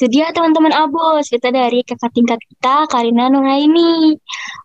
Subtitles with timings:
[0.00, 4.16] itu dia teman-teman Abo, cerita dari kakak tingkat kita, Karina Nuraini.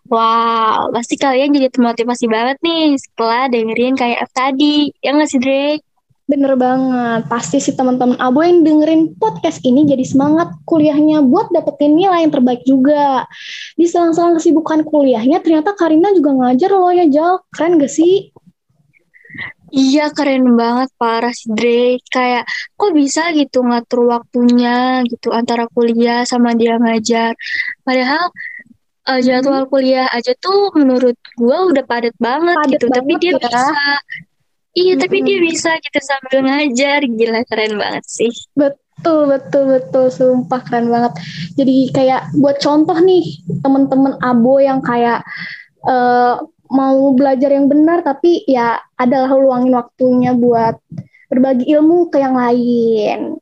[0.08, 4.96] Wow, pasti kalian jadi termotivasi banget nih setelah dengerin kayak F tadi.
[5.04, 5.84] Ya nggak sih, Drake?
[6.24, 12.00] Bener banget, pasti sih teman-teman Abo yang dengerin podcast ini jadi semangat kuliahnya buat dapetin
[12.00, 13.28] nilai yang terbaik juga.
[13.76, 18.32] Di selang-selang kesibukan kuliahnya ternyata Karina juga ngajar loh ya Jal, keren gak sih?
[19.74, 22.06] Iya keren banget parah sih Drake.
[22.06, 22.46] Kayak
[22.78, 27.34] kok bisa gitu ngatur waktunya gitu antara kuliah sama dia ngajar.
[27.82, 28.30] Padahal
[29.10, 32.86] uh, jadwal kuliah aja tuh menurut gua udah padat banget Padat gitu.
[32.86, 33.38] Tapi banget dia ya.
[33.42, 33.66] bisa
[34.76, 37.00] iya tapi dia bisa gitu sambil ngajar.
[37.02, 38.32] Gila keren banget sih.
[38.54, 41.12] Betul, betul, betul, sumpah keren banget.
[41.58, 45.26] Jadi kayak buat contoh nih teman-teman Abo yang kayak
[45.90, 46.34] eh,
[46.70, 50.78] mau belajar yang benar tapi ya adalah luangin waktunya buat
[51.26, 53.34] berbagi ilmu ke yang lain.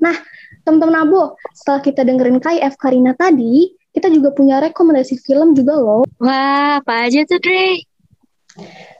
[0.00, 0.16] Nah,
[0.64, 6.02] teman-teman Abo, setelah kita dengerin KF Karina tadi, kita juga punya rekomendasi film juga loh.
[6.16, 7.92] wah apa aja tuh Drake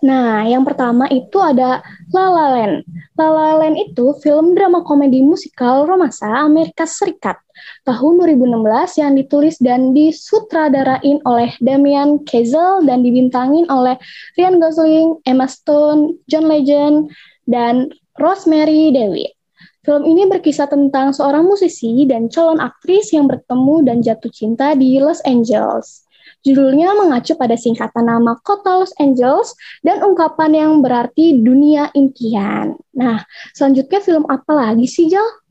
[0.01, 2.89] Nah, yang pertama itu ada La La Land.
[3.21, 7.37] La La Land itu film drama komedi musikal romansa Amerika Serikat
[7.85, 13.99] tahun 2016 yang ditulis dan disutradarain oleh Damian Chazelle dan dibintangin oleh
[14.39, 17.11] Ryan Gosling, Emma Stone, John Legend,
[17.47, 19.35] dan Rosemary DeWitt.
[19.83, 25.03] Film ini berkisah tentang seorang musisi dan calon aktris yang bertemu dan jatuh cinta di
[25.03, 26.07] Los Angeles.
[26.43, 32.79] Judulnya mengacu pada singkatan nama kota Los Angeles dan ungkapan yang berarti dunia impian.
[32.95, 35.42] Nah, selanjutnya film apa lagi sih, Jal?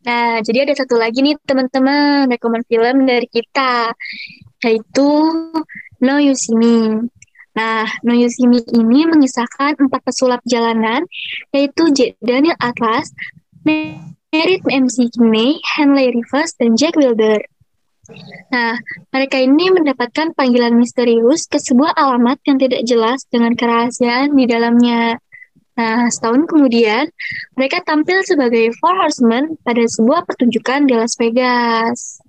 [0.00, 3.92] Nah, jadi ada satu lagi nih teman-teman, rekomen film dari kita,
[4.64, 5.10] yaitu
[6.00, 7.04] No You See Me.
[7.52, 11.04] Nah, No You See Me ini mengisahkan empat pesulap jalanan,
[11.52, 11.92] yaitu.
[12.24, 13.12] Daniel Atlas,
[14.32, 17.44] Merit MC Kinney, Henley Rivers, dan Jack Wilder.
[18.50, 18.74] Nah,
[19.14, 25.20] mereka ini mendapatkan panggilan misterius ke sebuah alamat yang tidak jelas dengan kerahasiaan di dalamnya.
[25.78, 27.08] Nah, setahun kemudian,
[27.54, 32.20] mereka tampil sebagai Four Horsemen pada sebuah pertunjukan di Las Vegas.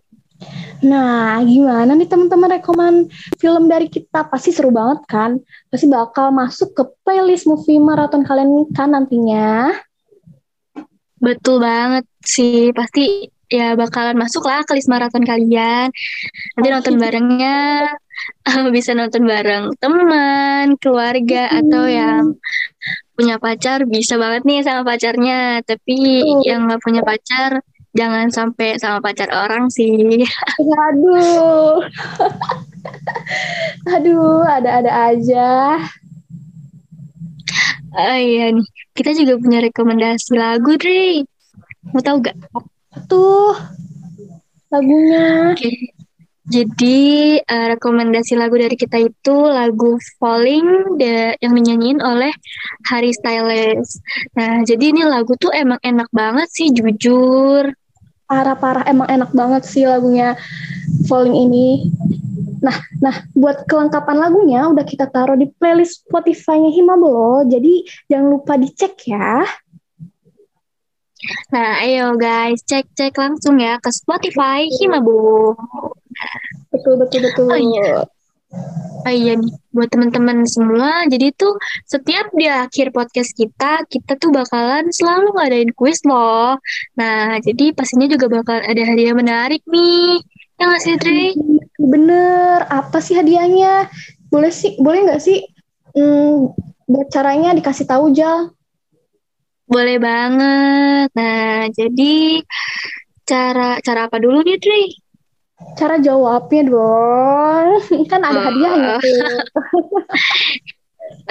[0.82, 2.94] Nah, gimana nih teman-teman rekomen
[3.38, 4.26] film dari kita?
[4.26, 5.38] Pasti seru banget kan?
[5.70, 9.78] Pasti bakal masuk ke playlist movie maraton kalian kan nantinya.
[11.22, 15.94] Betul banget sih, pasti ya bakalan masuk lah ke list maraton kalian.
[16.58, 17.86] Nanti nonton barengnya,
[18.76, 22.34] bisa nonton bareng teman, keluarga, atau yang
[23.16, 25.62] punya pacar bisa banget nih sama pacarnya.
[25.66, 26.48] Tapi Betul.
[26.48, 27.52] yang nggak punya pacar,
[27.92, 30.24] jangan sampai sama pacar orang sih.
[30.60, 31.84] Aduh.
[33.94, 35.78] Aduh, ada-ada aja.
[37.92, 38.64] Oh iya nih,
[38.96, 41.28] kita juga punya rekomendasi lagu, Dre.
[41.92, 42.40] Mau tahu gak?
[43.12, 43.52] Tuh,
[44.72, 45.52] lagunya.
[45.52, 46.01] Oke.
[46.42, 52.34] Jadi eh, rekomendasi lagu dari kita itu lagu Falling da- yang dinyanyiin oleh
[52.90, 54.02] Harry Styles.
[54.34, 57.70] Nah, jadi ini lagu tuh emang enak banget sih, jujur.
[58.26, 60.34] Parah-parah, emang enak banget sih lagunya
[61.06, 61.94] Falling ini.
[62.62, 67.40] Nah, nah buat kelengkapan lagunya udah kita taruh di playlist Spotify-nya Himabo loh.
[67.46, 69.46] Jadi jangan lupa dicek ya.
[71.54, 75.54] Nah, ayo guys, cek-cek langsung ya ke Spotify Himabo.
[76.72, 77.48] Betul, betul, betul.
[77.52, 78.06] Oh iya.
[79.02, 81.56] Oh iya nih, buat teman-teman semua, jadi tuh
[81.88, 86.60] setiap di akhir podcast kita, kita tuh bakalan selalu ngadain kuis loh.
[87.00, 90.20] Nah, jadi pastinya juga bakal ada hadiah menarik nih.
[90.60, 91.34] Ya nggak sih, Dre?
[91.82, 93.90] Bener, apa sih hadiahnya?
[94.30, 95.42] Boleh sih, boleh nggak sih?
[95.98, 96.54] Hmm,
[96.86, 98.54] buat caranya dikasih tahu Jal.
[99.66, 101.10] Boleh banget.
[101.16, 102.44] Nah, jadi
[103.26, 105.01] cara cara apa dulu nih, Dre?
[105.78, 107.68] Cara jawabnya dong.
[108.12, 109.26] Kan ada hadiahnya tuh.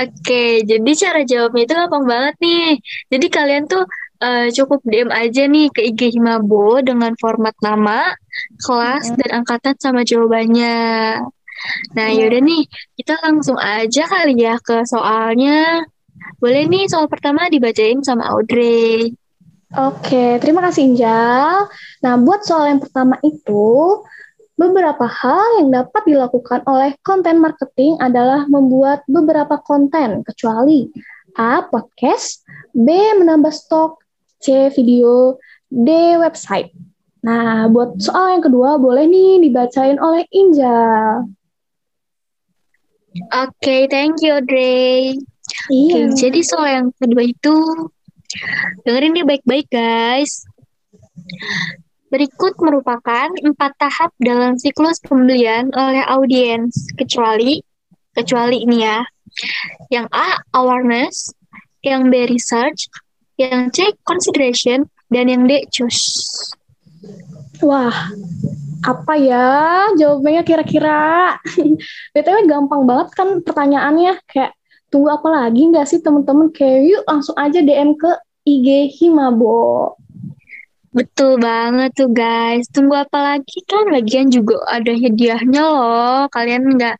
[0.00, 2.69] Oke, jadi cara jawabnya itu gampang banget nih.
[3.08, 3.84] Jadi kalian tuh
[4.20, 8.12] eh, cukup DM aja nih ke IG Himabo dengan format nama,
[8.60, 11.20] kelas, dan angkatan sama jawabannya.
[11.96, 12.64] Nah, yaudah nih,
[12.96, 15.84] kita langsung aja kali ya ke soalnya.
[16.40, 19.12] Boleh nih soal pertama dibacain sama Audrey.
[19.70, 21.70] Oke, terima kasih Injal.
[22.02, 24.02] Nah, buat soal yang pertama itu,
[24.60, 30.92] beberapa hal yang dapat dilakukan oleh konten marketing adalah membuat beberapa konten, kecuali
[31.40, 31.64] A.
[31.64, 32.44] Podcast,
[32.76, 32.92] B.
[33.16, 34.04] Menambah stok,
[34.44, 34.68] C.
[34.76, 35.40] Video,
[35.72, 36.20] D.
[36.20, 36.76] Website.
[37.24, 41.24] Nah, buat soal yang kedua, boleh nih dibacain oleh Injal.
[43.32, 44.36] Oke, thank you.
[44.38, 45.16] Oke,
[45.72, 46.14] Iya.
[46.14, 47.54] jadi soal yang kedua itu
[48.86, 50.46] dengerin nih baik-baik guys.
[52.10, 57.62] Berikut merupakan empat tahap dalam siklus pembelian oleh audiens, kecuali
[58.18, 58.98] kecuali ini ya.
[59.94, 61.30] Yang A awareness,
[61.86, 62.90] yang B research,
[63.38, 66.02] yang C consideration, dan yang D choose.
[67.62, 68.10] Wah,
[68.82, 69.46] apa ya
[69.94, 71.36] jawabannya kira-kira?
[72.12, 74.56] BTW gampang banget kan pertanyaannya kayak
[74.90, 78.10] tunggu apa lagi nggak sih teman-teman kayak yuk langsung aja DM ke
[78.48, 79.94] IG Himabo.
[80.90, 82.66] Betul banget tuh guys.
[82.75, 86.20] Tunggu apa lagi kan lagian juga ada hadiahnya loh.
[86.34, 86.96] Kalian nggak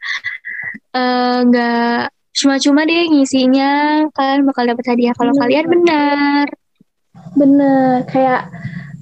[0.94, 4.06] eh, nggak uh, cuma-cuma deh ngisinya.
[4.14, 5.42] Kalian bakal dapat hadiah kalau bener.
[5.42, 6.46] kalian benar.
[7.34, 8.42] Bener, kayak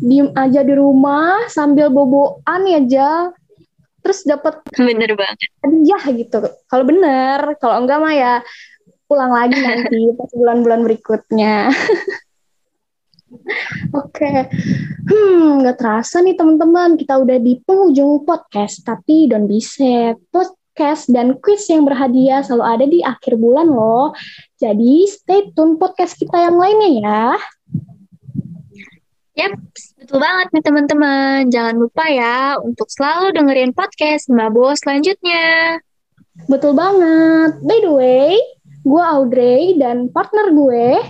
[0.00, 3.36] diem aja di rumah sambil boboan ya Jal.
[4.00, 5.52] Terus dapat bener banget.
[5.60, 6.36] Hadiah gitu.
[6.64, 8.34] Kalau bener, kalau enggak mah ya
[9.04, 11.68] pulang lagi nanti pas bulan-bulan berikutnya.
[13.98, 14.38] Oke, okay.
[15.04, 20.16] hmm, nggak terasa nih teman-teman, kita udah di penghujung podcast, tapi don't be sad.
[20.32, 24.16] Podcast dan quiz yang berhadiah selalu ada di akhir bulan loh.
[24.56, 27.24] Jadi stay tune podcast kita yang lainnya ya.
[29.38, 29.54] Yap,
[30.00, 31.38] betul banget nih teman-teman.
[31.46, 35.78] Jangan lupa ya untuk selalu dengerin podcast Mabo selanjutnya.
[36.50, 37.58] Betul banget.
[37.62, 38.34] By the way,
[38.82, 41.02] gue Audrey dan partner gue,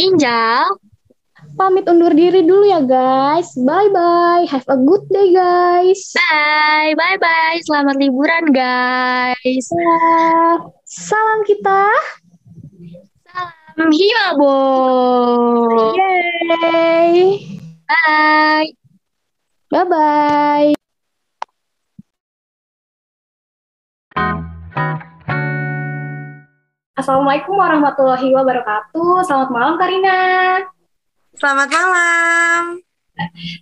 [0.00, 0.83] Injal,
[1.54, 3.54] pamit undur diri dulu ya guys.
[3.54, 4.44] Bye bye.
[4.50, 6.14] Have a good day guys.
[6.18, 6.92] Bye.
[6.98, 7.58] Bye bye.
[7.62, 9.66] Selamat liburan guys.
[9.70, 9.98] Ya.
[10.84, 11.86] Salam kita.
[13.30, 14.56] Salam Himabo.
[15.94, 17.16] Yay.
[17.86, 18.68] Bye.
[19.70, 20.70] Bye bye.
[26.94, 29.26] Assalamualaikum warahmatullahi wabarakatuh.
[29.26, 30.18] Selamat malam Karina.
[31.34, 32.78] Selamat malam.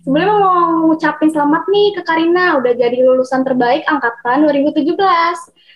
[0.05, 5.01] Sebelumnya mau ngucapin selamat nih ke Karina, udah jadi lulusan terbaik angkatan 2017.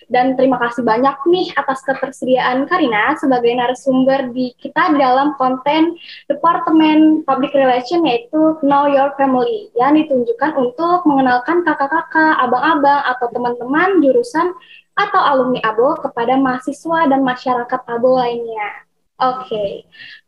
[0.06, 5.98] Dan terima kasih banyak nih atas ketersediaan Karina sebagai narasumber di kita dalam konten
[6.30, 14.00] Departemen Public Relation yaitu Know Your Family yang ditunjukkan untuk mengenalkan kakak-kakak, abang-abang, atau teman-teman
[14.06, 14.54] jurusan
[14.94, 18.87] atau alumni ABO kepada mahasiswa dan masyarakat ABO lainnya.
[19.18, 19.70] Oke, okay.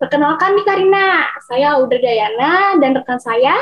[0.03, 3.55] perkenalkan nih Karina, saya Uda Dayana dan rekan saya.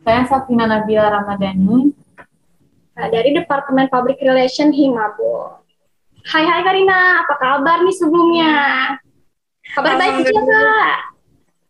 [0.00, 1.92] Saya Safina Nabila Ramadhani.
[2.96, 5.60] Nah, dari Departemen Public Relation Himabo.
[6.24, 8.52] Hai hai Karina, apa kabar nih sebelumnya?
[9.76, 11.13] Kabar baik juga Kak?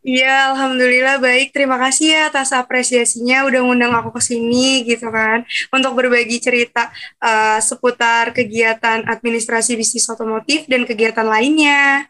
[0.04, 1.56] Iya, alhamdulillah baik.
[1.56, 6.92] Terima kasih ya atas apresiasinya udah ngundang aku ke sini gitu kan untuk berbagi cerita
[7.24, 12.04] uh, seputar kegiatan administrasi bisnis otomotif dan kegiatan lainnya.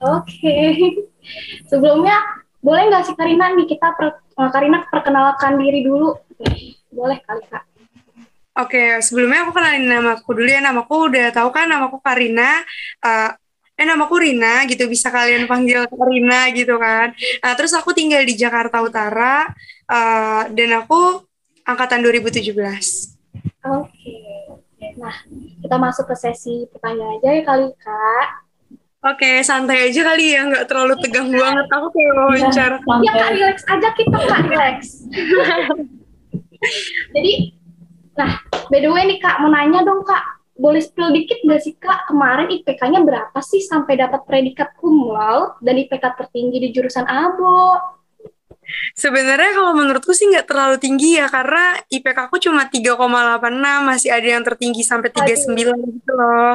[0.00, 0.32] Oke.
[0.32, 0.96] Okay.
[1.70, 2.16] Sebelumnya
[2.64, 6.16] boleh nggak sih Karina nih kita per, uh, Karina perkenalkan diri dulu.
[6.88, 7.64] Boleh kali Kak.
[8.56, 10.64] Oke, okay, sebelumnya aku kenalin nama aku dulu ya.
[10.64, 12.64] Namaku udah tahu kan namaku Karina.
[13.04, 13.36] Uh,
[13.76, 17.12] eh namaku Rina gitu bisa kalian panggil Rina gitu kan
[17.44, 19.52] nah terus aku tinggal di Jakarta Utara
[19.92, 21.20] uh, dan aku
[21.68, 22.72] angkatan 2017 oke
[23.68, 24.96] okay.
[24.96, 25.12] nah
[25.60, 28.28] kita masuk ke sesi pertanyaan aja ya kali kak
[29.06, 31.38] Oke, okay, santai aja kali ya, nggak terlalu tegang ya.
[31.38, 31.66] banget.
[31.78, 32.76] Aku kayak iya, wawancara.
[32.82, 34.78] Iya, Kak, relax aja kita, Kak, relax.
[37.14, 37.32] Jadi,
[38.18, 38.30] nah,
[38.66, 42.08] by the way nih, Kak, mau nanya dong, Kak boleh spill dikit gak sih Kak,
[42.08, 47.96] kemarin IPK-nya berapa sih sampai dapat predikat cum laude dan IPK tertinggi di jurusan ABO?
[48.98, 52.98] Sebenarnya kalau menurutku sih nggak terlalu tinggi ya karena IPK aku cuma 3,86
[53.86, 55.86] masih ada yang tertinggi sampai 39 Aduh.
[55.86, 56.54] gitu loh.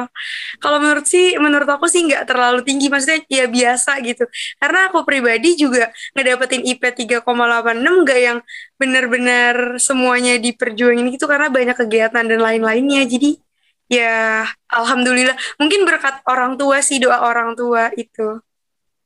[0.60, 4.28] Kalau menurut sih menurut aku sih nggak terlalu tinggi maksudnya ya biasa gitu.
[4.60, 7.24] Karena aku pribadi juga ngedapetin IP 3,86
[7.80, 8.38] nggak yang
[8.76, 13.08] benar-benar semuanya diperjuangin gitu karena banyak kegiatan dan lain-lainnya.
[13.08, 13.40] Jadi
[13.92, 15.36] Ya, alhamdulillah.
[15.60, 18.40] Mungkin berkat orang tua sih doa orang tua itu.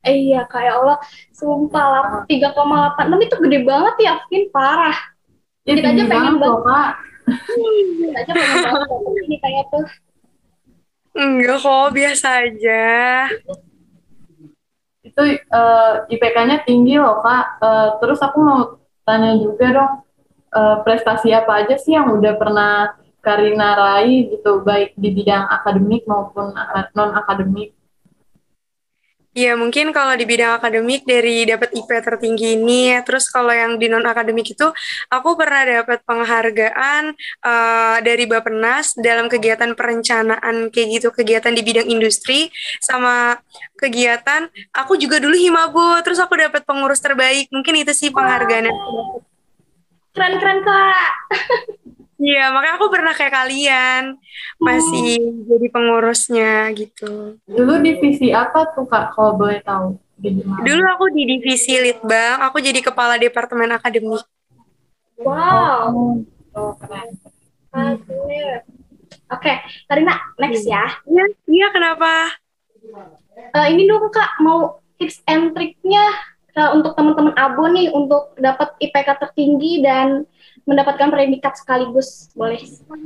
[0.07, 0.97] Eh, iya, kayak Allah.
[1.35, 4.97] Sumpah, 3,86 itu gede banget ya, mungkin parah.
[5.67, 6.91] Ya, kita aja pengen banget, Kak.
[7.99, 8.87] kita aja pengen banget
[9.27, 9.85] ini kayak tuh.
[11.19, 12.85] Enggak kok, biasa aja.
[15.03, 15.35] Itu uh,
[16.07, 17.59] eh, IPK-nya tinggi loh, Kak.
[17.59, 19.93] Uh, terus aku mau tanya juga dong,
[20.55, 22.95] uh, prestasi apa aja sih yang udah pernah
[23.27, 26.55] Karina Rai gitu baik di bidang akademik maupun
[26.95, 27.75] non akademik
[29.37, 33.85] Ya mungkin kalau di bidang akademik dari dapat IP tertinggi ini, terus kalau yang di
[33.85, 34.65] non akademik itu
[35.13, 37.13] aku pernah dapat penghargaan
[37.45, 42.49] uh, dari Bappenas dalam kegiatan perencanaan kayak gitu, kegiatan di bidang industri
[42.81, 43.37] sama
[43.77, 47.45] kegiatan aku juga dulu himabo, terus aku dapat pengurus terbaik.
[47.53, 48.73] Mungkin itu sih penghargaan.
[50.17, 51.13] Keren-keren kak.
[52.17, 54.03] Iya, makanya aku pernah kayak kalian
[54.57, 55.45] masih hmm.
[55.45, 57.37] jadi pengurusnya gitu.
[57.45, 60.01] Dulu divisi apa tuh kak, kalau boleh tahu?
[60.65, 64.25] Dulu aku di divisi litbang, aku jadi kepala departemen akademik.
[65.21, 66.17] Wow.
[66.57, 67.21] Oh, keren.
[67.77, 68.01] Oke,
[69.29, 69.57] okay.
[69.85, 70.89] Karina, next ya.
[71.05, 72.33] Iya, iya kenapa?
[73.53, 76.01] Uh, ini dong kak, mau tips and triknya
[76.57, 80.25] uh, untuk teman-teman abo nih untuk dapat IPK tertinggi dan
[80.67, 82.29] mendapatkan predikat sekaligus.
[82.35, 82.61] Boleh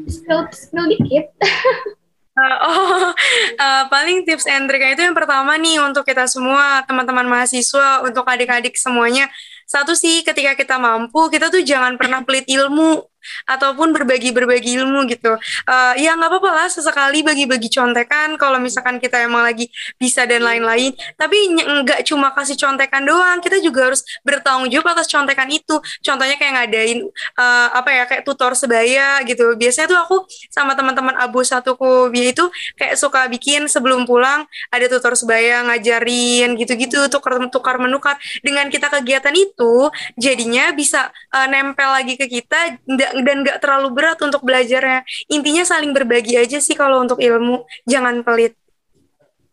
[0.10, 1.32] spill spill dikit.
[2.32, 3.12] Uh, oh,
[3.60, 8.24] uh, paling tips and triknya itu yang pertama nih untuk kita semua teman-teman mahasiswa untuk
[8.24, 9.28] adik-adik semuanya.
[9.68, 13.04] Satu sih ketika kita mampu kita tuh jangan pernah pelit ilmu
[13.46, 15.38] ataupun berbagi-berbagi ilmu gitu.
[15.68, 20.44] Uh, ya nggak apa-apa lah sesekali bagi-bagi contekan kalau misalkan kita emang lagi bisa dan
[20.46, 20.94] lain-lain.
[21.18, 25.78] Tapi nggak cuma kasih contekan doang, kita juga harus bertanggung jawab atas contekan itu.
[26.04, 27.00] Contohnya kayak ngadain
[27.38, 29.56] uh, apa ya kayak tutor sebaya gitu.
[29.58, 30.18] Biasanya tuh aku
[30.50, 32.46] sama teman-teman abu satuku dia itu
[32.78, 38.18] kayak suka bikin sebelum pulang ada tutor sebaya ngajarin gitu-gitu tukar tukar menukar.
[38.42, 42.80] Dengan kita kegiatan itu jadinya bisa uh, nempel lagi ke kita
[43.20, 45.04] dan gak terlalu berat untuk belajarnya.
[45.28, 48.56] Intinya saling berbagi aja sih kalau untuk ilmu, jangan pelit.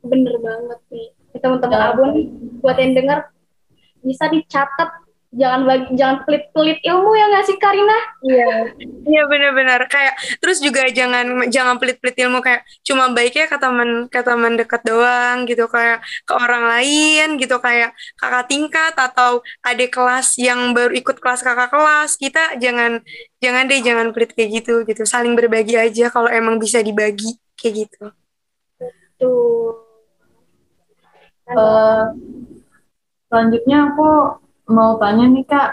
[0.02, 1.08] Bener banget nih.
[1.38, 2.10] Teman-teman Abun,
[2.62, 3.30] buat yang dengar,
[4.02, 7.98] bisa dicatat jangan bagi jangan pelit-pelit ilmu ya nggak sih Karina?
[8.24, 8.48] Iya,
[9.04, 9.84] iya benar-benar.
[9.92, 12.40] Kayak terus juga jangan jangan pelit-pelit ilmu.
[12.40, 15.68] Kayak cuma baiknya ke teman ke teman dekat doang gitu.
[15.68, 17.60] Kayak ke orang lain gitu.
[17.60, 22.16] Kayak kakak tingkat atau adik kelas yang baru ikut kelas kakak kelas.
[22.16, 23.04] Kita jangan
[23.44, 25.04] jangan deh jangan pelit kayak gitu gitu.
[25.04, 28.02] Saling berbagi aja kalau emang bisa dibagi kayak gitu.
[29.20, 29.84] Tuh.
[31.48, 32.12] Uh,
[33.32, 34.36] selanjutnya aku
[34.68, 35.70] mau tanya nih Kak,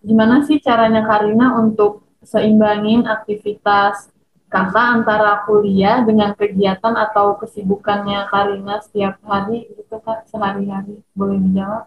[0.00, 4.10] gimana sih caranya Karina untuk seimbangin aktivitas
[4.48, 11.04] kakak antara kuliah dengan kegiatan atau kesibukannya Karina setiap hari gitu Kak, sehari-hari?
[11.12, 11.84] Boleh dijawab?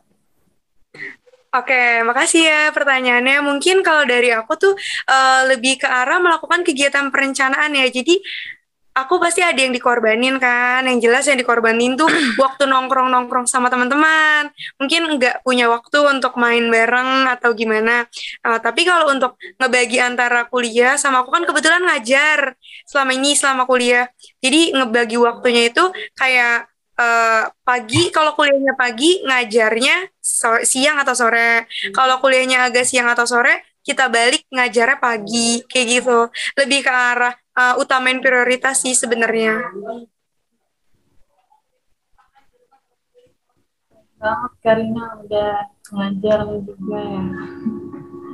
[1.51, 3.43] Oke, makasih ya pertanyaannya.
[3.43, 4.73] Mungkin kalau dari aku tuh
[5.11, 7.91] uh, lebih ke arah melakukan kegiatan perencanaan ya.
[7.91, 8.23] Jadi
[8.91, 10.83] aku pasti ada yang dikorbanin kan.
[10.87, 12.07] Yang jelas yang dikorbanin tuh
[12.43, 14.51] waktu nongkrong nongkrong sama teman-teman.
[14.79, 18.05] Mungkin nggak punya waktu untuk main bareng atau gimana.
[18.43, 22.55] Uh, tapi kalau untuk ngebagi antara kuliah sama aku kan kebetulan ngajar
[22.87, 24.07] selama ini selama kuliah.
[24.43, 25.83] Jadi ngebagi waktunya itu
[26.17, 26.67] kayak
[26.99, 31.65] uh, pagi kalau kuliahnya pagi ngajarnya so siang atau sore.
[31.95, 36.19] Kalau kuliahnya agak siang atau sore kita balik ngajarnya pagi kayak gitu.
[36.59, 39.59] Lebih ke arah uh, utamain prioritas sih sebenarnya.
[44.21, 45.53] banget Karina udah
[45.97, 47.23] ngajar juga ya.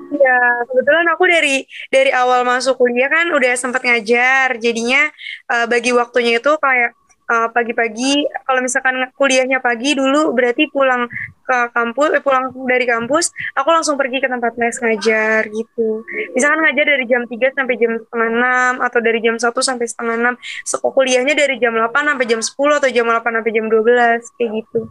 [0.08, 1.58] Ya, kebetulan aku dari
[1.92, 5.12] dari awal masuk kuliah kan udah sempat ngajar, jadinya
[5.52, 6.96] uh, bagi waktunya itu kayak
[7.28, 8.26] uh, pagi-pagi.
[8.48, 11.08] Kalau misalkan kuliahnya pagi dulu berarti pulang
[11.48, 16.04] ke kampus eh, pulang dari kampus aku langsung pergi ke tempat les ngajar gitu.
[16.36, 20.16] Misalkan ngajar dari jam 3 sampai jam setengah enam atau dari jam 1 sampai setengah
[20.20, 20.34] enam.
[20.68, 24.52] Sekolah kuliahnya dari jam 8 sampai jam 10 atau jam 8 sampai jam 12 kayak
[24.64, 24.82] gitu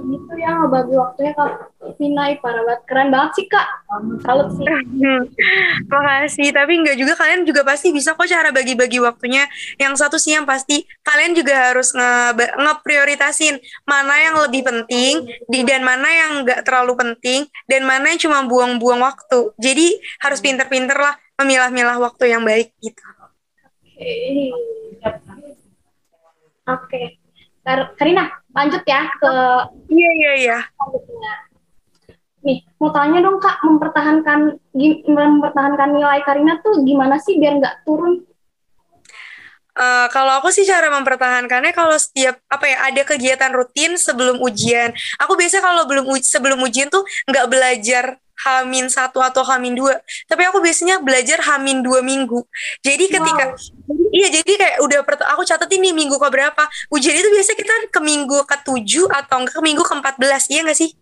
[0.00, 2.80] gitu ya ngebagi waktunya kak Vinay parah banget.
[2.86, 3.66] Keren banget sih kak.
[4.22, 4.66] Salut sih.
[5.92, 6.48] Makasih.
[6.54, 9.50] Tapi enggak juga kalian juga pasti bisa kok cara bagi-bagi waktunya.
[9.76, 15.60] Yang satu sih yang pasti kalian juga harus nge ngeprioritasin mana yang lebih penting di
[15.66, 19.50] dan mana yang enggak terlalu penting dan mana yang cuma buang-buang waktu.
[19.58, 23.02] Jadi harus pinter-pinter lah memilah-milah waktu yang baik gitu.
[26.62, 26.66] Oke.
[26.66, 27.06] Okay.
[27.62, 29.32] Karina, lanjut ya ke
[29.92, 30.58] Iya iya iya.
[32.42, 34.58] Nih, mau tanya dong Kak, mempertahankan
[35.06, 38.26] mempertahankan nilai Karina tuh gimana sih biar nggak turun?
[39.72, 44.92] Uh, kalau aku sih cara mempertahankannya kalau setiap apa ya ada kegiatan rutin sebelum ujian.
[45.22, 50.00] Aku biasa kalau belum uji, sebelum ujian tuh nggak belajar Hamin satu atau Hamin dua,
[50.26, 52.42] tapi aku biasanya belajar Hamin dua minggu.
[52.80, 54.12] Jadi ketika wow.
[54.12, 54.98] iya jadi kayak udah
[55.36, 56.64] aku catat ini minggu ke berapa.
[56.88, 60.48] Ujian itu biasanya kita ke minggu ke tujuh atau enggak ke minggu ke empat belas,
[60.48, 61.01] iya nggak sih?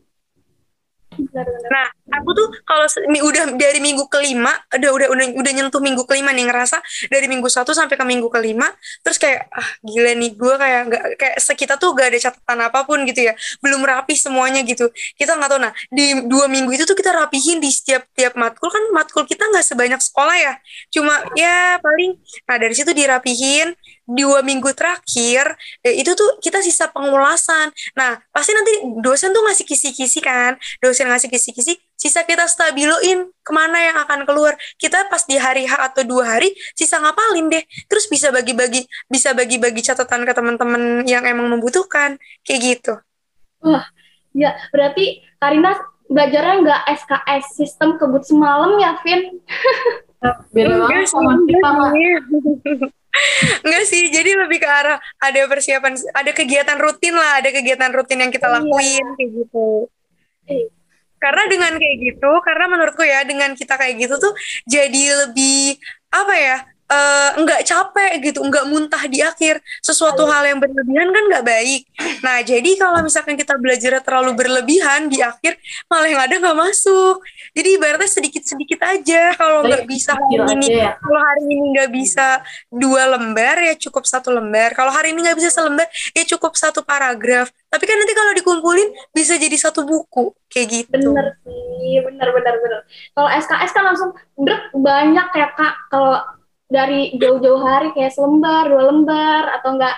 [1.11, 2.87] Nah, aku tuh kalau
[3.27, 6.79] udah dari minggu kelima, udah udah udah udah nyentuh minggu kelima nih ngerasa
[7.11, 8.71] dari minggu satu sampai ke minggu kelima,
[9.03, 12.87] terus kayak ah gila nih gue kayak nggak kayak sekitar tuh gak ada catatan apa
[12.87, 14.87] pun gitu ya, belum rapi semuanya gitu.
[15.19, 18.71] Kita nggak tahu nah di dua minggu itu tuh kita rapihin di setiap tiap matkul
[18.71, 20.55] kan matkul kita nggak sebanyak sekolah ya,
[20.95, 22.15] cuma ya paling
[22.47, 23.75] nah dari situ dirapihin
[24.11, 25.55] dua minggu terakhir
[25.87, 27.71] eh, itu tuh kita sisa pengulasan.
[27.95, 33.53] Nah pasti nanti dosen tuh ngasih kisi-kisi kan, dosen ngasih kisi-kisi, sisa kita stabiloin ke
[33.55, 34.59] mana yang akan keluar.
[34.75, 39.31] Kita pas di hari H atau dua hari sisa ngapalin deh, terus bisa bagi-bagi bisa
[39.31, 42.95] bagi-bagi catatan ke teman-teman yang emang membutuhkan kayak gitu.
[43.63, 43.87] Wah,
[44.35, 45.77] ya berarti Karina
[46.11, 49.39] belajarnya nggak SKS sistem kebut semalam ya, Vin?
[50.53, 51.69] Beda banget sama kita,
[53.67, 58.23] Enggak sih, jadi lebih ke arah ada persiapan, ada kegiatan rutin lah, ada kegiatan rutin
[58.23, 58.55] yang kita iya.
[58.61, 59.15] lakuin iya.
[59.19, 59.69] kayak gitu.
[60.47, 60.67] Iya.
[61.21, 64.33] Karena dengan kayak gitu, karena menurutku ya dengan kita kayak gitu tuh
[64.65, 65.77] jadi lebih
[66.09, 66.59] apa ya?
[66.91, 69.63] Uh, nggak capek gitu, nggak muntah di akhir.
[69.81, 71.83] Sesuatu hal yang berlebihan kan nggak baik.
[72.27, 75.57] Nah, jadi kalau misalkan kita belajar terlalu berlebihan di akhir,
[75.87, 77.23] malah yang ada nggak masuk.
[77.55, 79.33] Jadi ibaratnya sedikit-sedikit aja.
[79.39, 80.99] Kalau nggak bisa hari ini, ya.
[80.99, 82.29] kalau hari ini nggak bisa
[82.69, 84.75] dua lembar ya cukup satu lembar.
[84.75, 87.49] Kalau hari ini nggak bisa selembar ya cukup satu paragraf.
[87.71, 91.15] Tapi kan nanti kalau dikumpulin bisa jadi satu buku kayak gitu.
[91.15, 92.81] Bener sih, bener bener bener.
[93.15, 94.11] Kalau SKS kan langsung
[94.75, 95.75] banyak ya kak.
[95.87, 96.19] Kalau
[96.71, 99.97] dari jauh-jauh hari kayak selembar, dua lembar atau enggak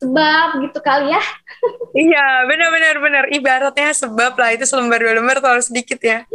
[0.00, 1.22] sebab gitu kali ya.
[2.08, 3.24] iya, benar-benar benar.
[3.28, 6.24] Ibaratnya sebab lah itu selembar dua lembar terlalu sedikit ya.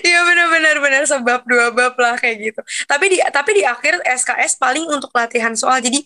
[0.00, 2.60] Iya benar-benar benar sebab dua bab lah kayak gitu.
[2.88, 5.84] Tapi di tapi di akhir SKS paling untuk latihan soal.
[5.84, 6.00] Jadi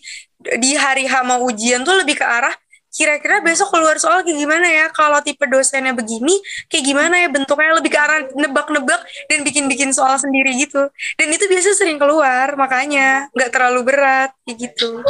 [0.59, 2.51] di hari H mau ujian tuh lebih ke arah
[2.95, 4.85] kira-kira besok keluar soal kayak gimana ya?
[4.95, 6.31] Kalau tipe dosennya begini
[6.71, 7.75] kayak gimana ya bentuknya?
[7.75, 10.87] Lebih ke arah nebak-nebak dan bikin-bikin soal sendiri gitu.
[11.19, 15.03] Dan itu biasa sering keluar makanya nggak terlalu berat kayak gitu.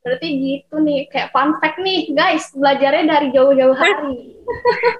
[0.00, 4.16] Berarti gitu nih kayak fun fact nih guys belajarnya dari jauh-jauh hari.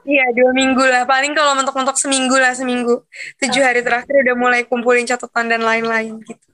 [0.06, 1.02] Iya dua minggu lah.
[1.10, 3.02] Paling kalau mentok-mentok seminggu lah seminggu.
[3.42, 6.49] Tujuh hari terakhir udah mulai kumpulin catatan dan lain-lain gitu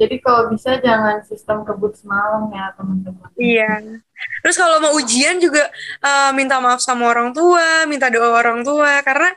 [0.00, 3.28] jadi kalau bisa jangan sistem kebut semalam ya teman-teman.
[3.36, 4.00] Iya.
[4.40, 5.68] Terus kalau mau ujian juga
[6.00, 9.28] uh, minta maaf sama orang tua, minta doa orang tua karena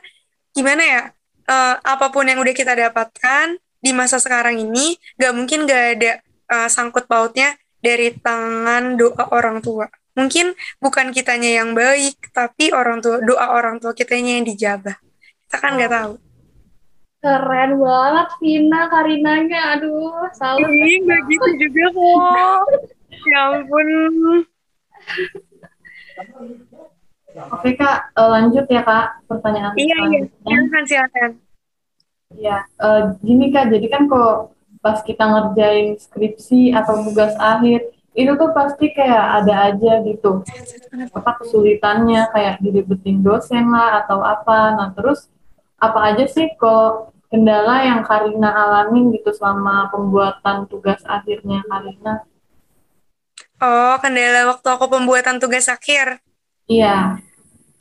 [0.56, 1.02] gimana ya?
[1.44, 6.12] Uh, apa pun yang udah kita dapatkan di masa sekarang ini, gak mungkin gak ada
[6.48, 7.52] uh, sangkut pautnya
[7.84, 9.84] dari tangan doa orang tua.
[10.16, 14.96] Mungkin bukan kitanya yang baik, tapi orang tua doa orang tua kitanya yang dijabah.
[15.44, 16.12] Kita kan nggak tahu.
[17.24, 19.60] Keren banget Vina Karinanya.
[19.80, 20.68] Aduh, salut.
[20.68, 22.64] Ini nggak gitu juga kok.
[23.32, 23.88] ya ampun.
[27.34, 30.20] Oke Kak, uh, lanjut ya Kak pertanyaan Iya, iya.
[30.44, 31.30] Silakan, silakan.
[32.36, 34.52] Ya, uh, gini Kak, jadi kan kok
[34.84, 40.44] pas kita ngerjain skripsi atau tugas akhir, itu tuh pasti kayak ada aja gitu.
[41.16, 44.76] Apa kesulitannya, kayak diribetin dosen lah atau apa.
[44.76, 45.26] Nah, terus
[45.80, 52.22] apa aja sih kok kendala yang Karina alamin gitu selama pembuatan tugas akhirnya Karina?
[53.58, 56.22] Oh, kendala waktu aku pembuatan tugas akhir?
[56.70, 57.18] Iya.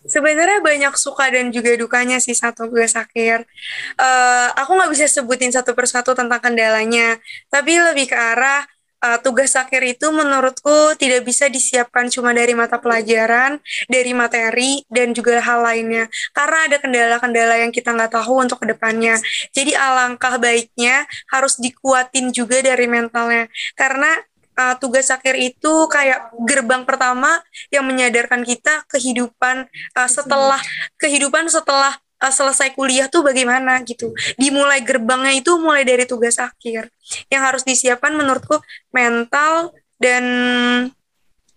[0.10, 3.46] Sebenarnya banyak suka dan juga dukanya sih satu tugas akhir.
[3.94, 7.22] Uh, aku nggak bisa sebutin satu persatu tentang kendalanya,
[7.54, 8.66] tapi lebih ke arah
[9.04, 13.60] uh, tugas akhir itu menurutku tidak bisa disiapkan cuma dari mata pelajaran,
[13.92, 16.08] dari materi, dan juga hal lainnya.
[16.32, 19.20] Karena ada kendala-kendala yang kita nggak tahu untuk ke depannya.
[19.52, 23.52] Jadi alangkah baiknya harus dikuatin juga dari mentalnya.
[23.76, 24.16] Karena
[24.58, 30.62] uh, tugas akhir itu kayak gerbang pertama yang menyadarkan kita kehidupan uh, setelah
[30.98, 34.16] kehidupan setelah uh, selesai kuliah tuh bagaimana gitu.
[34.40, 36.88] Dimulai gerbangnya itu mulai dari tugas akhir.
[37.28, 38.64] Yang harus disiapkan menurutku
[38.96, 40.24] mental dan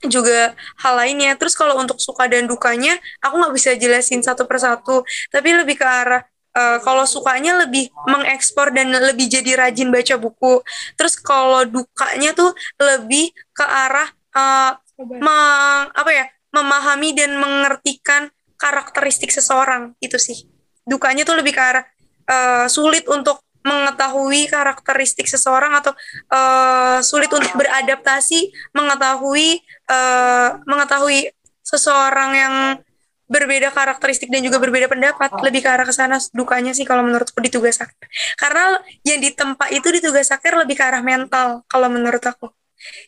[0.03, 1.39] juga hal lainnya.
[1.39, 5.07] Terus kalau untuk suka dan dukanya, aku nggak bisa jelasin satu persatu.
[5.31, 6.27] Tapi lebih ke arah
[6.59, 10.67] uh, kalau sukanya lebih mengekspor dan lebih jadi rajin baca buku.
[10.99, 12.51] Terus kalau dukanya tuh
[12.83, 16.27] lebih ke arah uh, meng, apa ya
[16.57, 20.56] memahami dan mengertikan karakteristik seseorang itu sih
[20.87, 21.85] dukanya tuh lebih ke arah
[22.31, 25.91] uh, sulit untuk mengetahui karakteristik seseorang atau
[26.31, 29.59] uh, sulit untuk beradaptasi mengetahui
[29.91, 31.35] uh, mengetahui
[31.67, 32.55] seseorang yang
[33.27, 35.35] berbeda karakteristik dan juga berbeda pendapat.
[35.43, 37.99] Lebih ke arah ke sana dukanya sih kalau menurutku di tugas akhir
[38.39, 42.55] karena yang ditempa itu di tugas akhir lebih ke arah mental kalau menurut aku.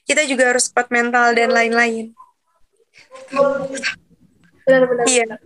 [0.02, 2.10] Kita juga harus kuat mental dan lain-lain.
[4.66, 5.06] Benar-benar.
[5.06, 5.38] Iya.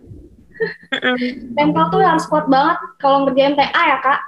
[1.57, 4.19] Mental tuh harus kuat banget kalau ngerjain TA ya kak.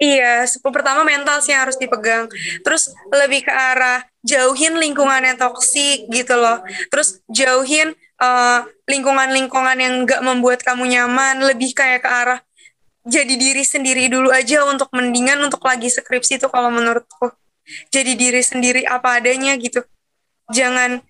[0.00, 2.24] Iya, pertama mental sih yang harus dipegang.
[2.64, 6.64] Terus lebih ke arah jauhin lingkungan yang toksik gitu loh.
[6.88, 11.44] Terus jauhin eh, lingkungan-lingkungan yang gak membuat kamu nyaman.
[11.44, 12.40] Lebih kayak ke arah
[13.04, 17.32] jadi diri sendiri dulu aja untuk mendingan untuk lagi skripsi itu kalau menurutku.
[17.92, 19.84] Jadi diri sendiri apa adanya gitu.
[20.48, 21.04] Jangan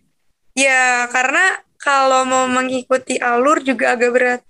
[0.59, 4.41] ya karena kalau mau mengikuti alur juga agak berat.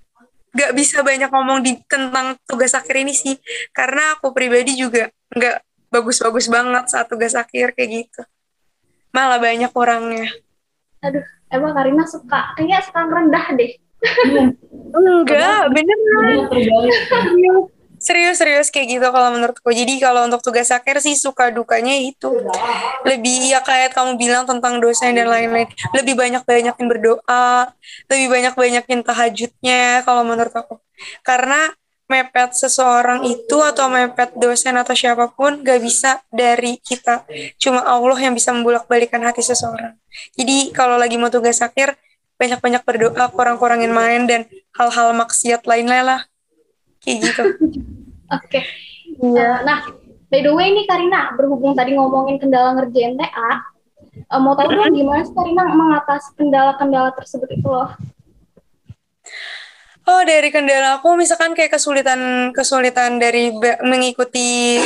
[0.50, 3.38] Gak bisa banyak ngomong di tentang tugas akhir ini sih.
[3.70, 8.22] Karena aku pribadi juga nggak bagus-bagus banget saat tugas akhir kayak gitu.
[9.14, 10.26] Malah banyak orangnya.
[11.06, 13.72] Aduh, emang Karina suka, kayaknya suka rendah deh.
[14.98, 15.98] Enggak, bener
[18.00, 18.36] jadi terbalik.
[18.36, 19.68] Serius, serius kayak gitu kalau menurutku.
[19.68, 22.32] Jadi kalau untuk tugas akhir sih suka dukanya itu.
[23.04, 25.68] Lebih ya kayak kamu bilang tentang dosen dan lain-lain.
[25.92, 27.70] Lebih banyak-banyakin berdoa,
[28.08, 30.80] lebih banyak-banyakin tahajudnya kalau menurut aku.
[31.20, 31.70] Karena
[32.10, 37.22] mepet seseorang itu atau mepet dosen atau siapa pun gak bisa dari kita.
[37.54, 39.94] Cuma Allah yang bisa membulak-balikan hati seseorang.
[40.34, 41.94] Jadi kalau lagi mau tugas akhir,
[42.34, 46.20] banyak-banyak berdoa, kurang-kurangin main, dan hal-hal maksiat lainnya lah.
[47.00, 47.42] Kayak gitu.
[48.36, 48.60] Oke.
[49.20, 49.78] Eh, nah,
[50.30, 53.50] by the way nih Karina, berhubung tadi ngomongin kendala ngerjain TA,
[54.16, 57.90] eh, mau tahu dong gimana sih Karina mengatasi kendala-kendala tersebut itu loh?
[60.08, 63.52] Oh, dari kendala aku misalkan kayak kesulitan kesulitan dari
[63.84, 64.80] mengikuti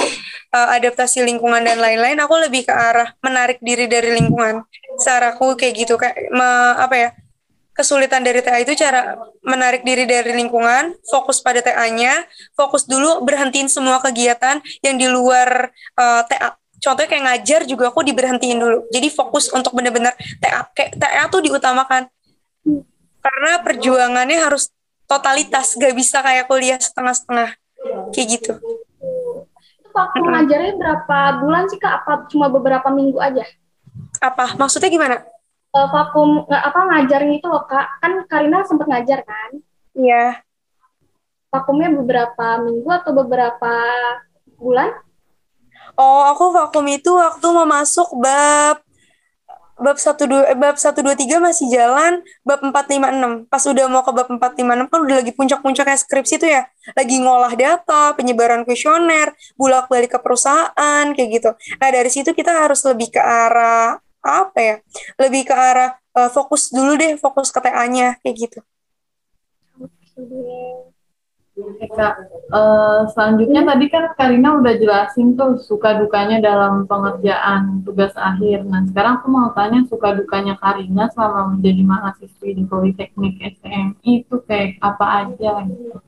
[0.52, 4.66] uh, adaptasi lingkungan dan lain-lain, aku lebih ke arah menarik diri dari lingkungan.
[5.00, 7.10] Saraku kayak gitu kayak me- apa ya?
[7.74, 12.22] Kesulitan dari TA itu cara menarik diri dari lingkungan, fokus pada TA-nya,
[12.54, 16.54] fokus dulu berhentiin semua kegiatan yang di luar uh, TA.
[16.78, 18.86] Contohnya kayak ngajar juga aku diberhentiin dulu.
[18.94, 20.70] Jadi fokus untuk benar-benar TA.
[20.70, 22.06] Kayak TA tuh diutamakan.
[23.18, 24.70] Karena perjuangannya harus
[25.10, 27.58] totalitas, gak bisa kayak kuliah setengah-setengah.
[28.14, 28.52] Kayak gitu.
[29.82, 32.04] Itu waktu ngajarnya berapa bulan sih Kak?
[32.04, 33.42] Apa cuma beberapa minggu aja?
[34.22, 34.54] Apa?
[34.54, 35.26] Maksudnya gimana?
[35.74, 37.98] Eh, vakum nggak apa ngajarnya itu loh Kak.
[37.98, 39.58] Kan Karina sempat ngajar kan?
[39.98, 40.38] Iya.
[41.50, 43.74] Vakumnya beberapa minggu atau beberapa
[44.54, 44.94] bulan?
[45.98, 48.86] Oh, aku vakum itu waktu mau masuk bab
[49.74, 53.50] bab 1 2 bab 1 2 3 masih jalan, bab 4 5 6.
[53.50, 56.70] Pas udah mau ke bab 4 5 6 kan udah lagi puncak-puncaknya skripsi itu ya.
[56.94, 61.50] Lagi ngolah data, penyebaran kuesioner, bolak-balik ke perusahaan kayak gitu.
[61.82, 64.76] Nah, dari situ kita harus lebih ke arah apa ya?
[65.20, 68.60] Lebih ke arah eh, fokus dulu deh, fokus ke TA-nya kayak gitu.
[71.54, 72.14] Oke, Kak.
[72.50, 78.66] Eh, selanjutnya tadi kan Karina udah jelasin tuh suka dukanya dalam pengerjaan tugas akhir.
[78.66, 84.34] Nah, sekarang aku mau tanya suka dukanya Karina selama menjadi mahasiswi di Politeknik STMI itu
[84.42, 86.02] kayak apa aja gitu.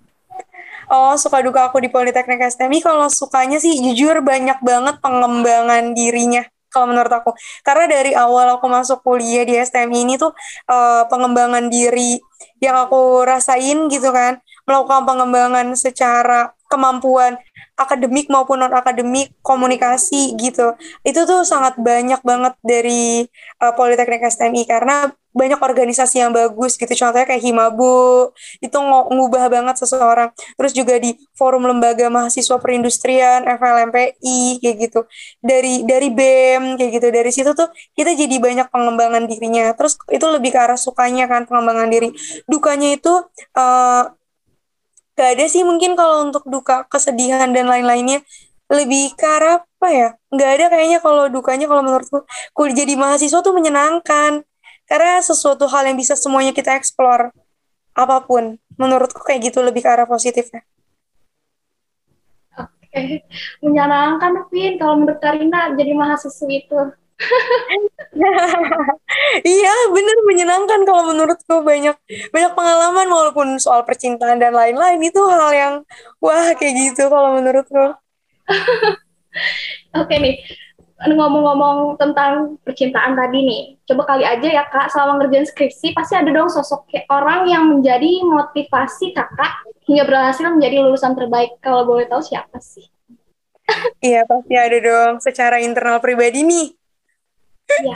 [0.91, 2.83] Oh, suka duka aku di Politeknik STMI.
[2.83, 6.43] Kalau sukanya sih jujur banyak banget pengembangan dirinya.
[6.77, 7.33] Kalau menurut aku.
[7.65, 10.37] Karena dari awal aku masuk kuliah di STMI ini tuh
[10.69, 12.21] eh, pengembangan diri
[12.61, 14.37] yang aku rasain gitu kan.
[14.69, 17.41] Melakukan pengembangan secara kemampuan
[17.77, 20.75] akademik maupun non akademik komunikasi gitu.
[21.05, 23.29] Itu tuh sangat banyak banget dari
[23.61, 26.89] uh, Politeknik STMI karena banyak organisasi yang bagus gitu.
[26.97, 28.33] Contohnya kayak Himabu
[28.65, 30.33] itu ng- ngubah banget seseorang.
[30.57, 35.01] Terus juga di forum lembaga mahasiswa perindustrian FLMPI kayak gitu.
[35.45, 37.09] Dari dari BEM kayak gitu.
[37.13, 39.77] Dari situ tuh kita jadi banyak pengembangan dirinya.
[39.77, 42.09] Terus itu lebih ke arah sukanya kan pengembangan diri.
[42.49, 43.13] Dukanya itu
[43.61, 44.09] uh,
[45.17, 48.21] gak ada sih mungkin kalau untuk duka kesedihan dan lain-lainnya
[48.71, 50.09] lebih ke arah apa ya?
[50.35, 54.43] Nggak ada kayaknya kalau dukanya kalau menurutku kuliah jadi mahasiswa tuh menyenangkan.
[54.87, 57.35] Karena sesuatu hal yang bisa semuanya kita explore
[57.95, 58.59] apa pun.
[58.79, 60.63] Menurutku kayak gitu lebih ke arah positifnya.
[62.59, 63.23] Oke,
[63.63, 64.79] menyenangkan Vin.
[64.79, 66.81] Kalau menurut Karina jadi mahasiswi itu.
[69.57, 71.65] iya bener menyenangkan kalau menurutku.
[71.65, 71.97] Banyak
[72.33, 75.01] banyak pengalaman walaupun soal percintaan dan lain-lain.
[75.01, 75.75] Itu hal yang
[76.21, 77.97] wah kayak gitu kalau menurutku.
[80.01, 80.41] Oke nih,
[81.05, 86.33] ngomong-ngomong tentang percintaan tadi nih, coba kali aja ya kak, selama ngerjain skripsi pasti ada
[86.33, 89.53] dong sosok kayak orang yang menjadi motivasi kakak
[89.85, 91.61] hingga berhasil menjadi lulusan terbaik.
[91.61, 92.89] Kalau boleh tahu siapa sih?
[93.99, 96.76] iya pasti ada dong secara internal pribadi nih
[97.67, 97.93] Iya.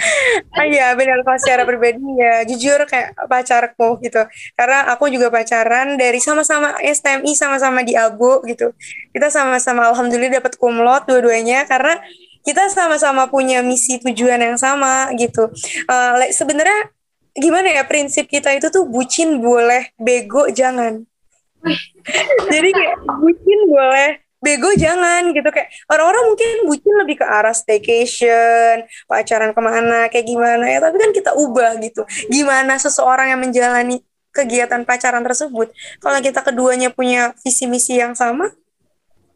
[0.58, 4.22] Ah iya benar kalau secara pribadi ya jujur kayak pacarku gitu
[4.58, 8.74] karena aku juga pacaran dari sama-sama STMI sama-sama di Abu gitu
[9.14, 12.02] kita sama-sama alhamdulillah dapat kumlot dua-duanya karena
[12.42, 15.48] kita sama-sama punya misi tujuan yang sama gitu
[16.18, 16.90] le- sebenarnya
[17.36, 21.06] gimana ya prinsip kita itu tuh bucin boleh, bego jangan.
[22.52, 28.88] Jadi kayak bucin boleh, bego jangan gitu kayak orang-orang mungkin bucin lebih ke arah staycation,
[29.04, 30.80] pacaran ke mana, kayak gimana ya.
[30.80, 32.02] Tapi kan kita ubah gitu.
[32.32, 34.00] Gimana seseorang yang menjalani
[34.32, 38.48] kegiatan pacaran tersebut, kalau kita keduanya punya visi misi yang sama,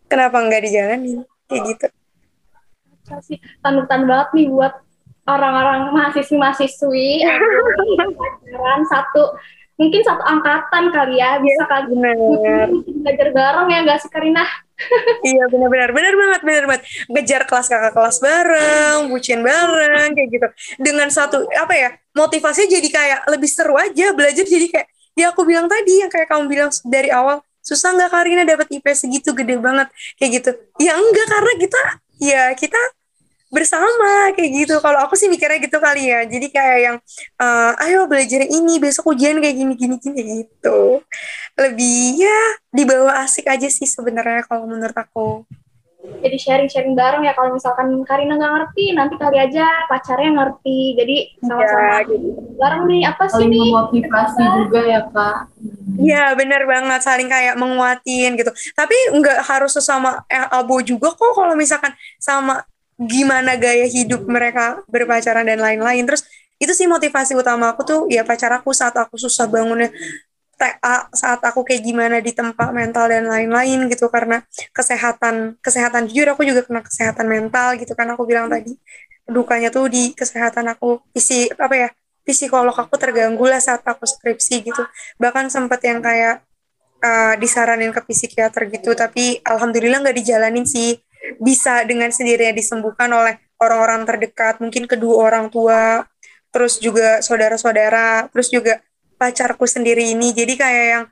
[0.09, 1.87] kenapa nggak dijalanin kayak gitu?
[3.21, 4.75] sih panutan banget nih buat
[5.29, 7.25] orang-orang mahasiswi-mahasiswi
[8.19, 9.37] pacaran satu
[9.77, 12.69] mungkin satu angkatan kali ya bisa kali Benar.
[13.05, 14.45] belajar bareng ya nggak sih Karina?
[15.29, 16.83] Iya benar-benar benar banget benar banget.
[17.11, 20.49] Ngejar kelas kakak kelas bareng bucin bareng kayak gitu.
[20.83, 25.47] Dengan satu apa ya motivasinya jadi kayak lebih seru aja belajar jadi kayak ya aku
[25.47, 29.57] bilang tadi yang kayak kamu bilang dari awal susah nggak Karina dapat IP segitu gede
[29.57, 29.89] banget
[30.21, 30.51] kayak gitu.
[30.83, 31.81] Ya enggak karena kita
[32.21, 32.81] ya kita
[33.55, 34.75] bersama kayak gitu.
[34.83, 36.27] Kalau aku sih mikirnya gitu kali ya.
[36.27, 36.97] Jadi kayak yang
[37.39, 41.01] uh, ayo belajar ini besok ujian kayak gini gini gini gitu.
[41.55, 42.41] Lebih ya
[42.75, 45.47] dibawa asik aja sih sebenarnya kalau menurut aku.
[46.05, 50.79] Jadi sharing-sharing bareng ya kalau misalkan Karina nggak ngerti nanti kali aja pacarnya ngerti.
[51.01, 52.29] Jadi sama-sama ya, gitu.
[52.61, 53.03] bareng nih.
[53.09, 53.73] Apa sih nih?
[53.73, 55.39] memotivasi juga ya kak.
[55.97, 57.01] Iya benar banget.
[57.01, 58.53] Saling kayak menguatin gitu.
[58.77, 62.61] Tapi nggak harus sesama eh, abo juga kok kalau misalkan sama
[62.99, 66.07] gimana gaya hidup mereka berpacaran dan lain-lain.
[66.07, 66.23] Terus
[66.63, 69.91] itu sih motivasi utama aku tuh ya pacar aku saat aku susah bangunnya
[70.55, 74.07] TA saat aku kayak gimana di tempat mental dan lain-lain gitu.
[74.07, 78.07] Karena kesehatan kesehatan jujur aku juga kena kesehatan mental gitu kan.
[78.15, 78.79] Aku bilang tadi
[79.27, 81.89] dukanya tuh di kesehatan aku isi apa ya
[82.25, 84.83] psikolog aku terganggu lah saat aku skripsi gitu.
[85.19, 86.47] Bahkan sempet yang kayak
[87.03, 88.95] uh, disaranin ke psikiater gitu.
[88.95, 90.97] Tapi alhamdulillah nggak dijalanin sih
[91.41, 96.05] bisa dengan sendirinya disembuhkan oleh orang-orang terdekat mungkin kedua orang tua
[96.53, 98.79] terus juga saudara-saudara terus juga
[99.19, 100.31] pacarku sendiri ini.
[100.35, 101.05] Jadi kayak yang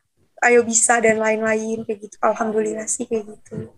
[0.42, 2.16] ayo bisa dan lain-lain kayak gitu.
[2.20, 3.70] Alhamdulillah sih kayak gitu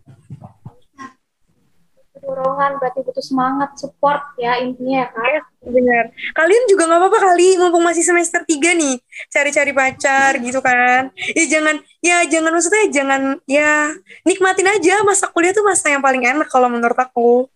[2.24, 5.24] dorongan berarti butuh semangat support ya intinya ya kak.
[5.28, 6.04] Yes, benar
[6.36, 8.96] kalian juga nggak apa-apa kali mumpung masih semester 3 nih
[9.30, 11.12] cari-cari pacar gitu kan.
[11.36, 13.92] Ya jangan ya jangan maksudnya jangan ya
[14.24, 17.46] nikmatin aja masa kuliah tuh masa yang paling enak kalau menurut aku.